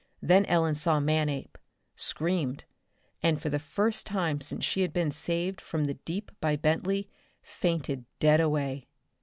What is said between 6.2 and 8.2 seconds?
by Bentley, fainted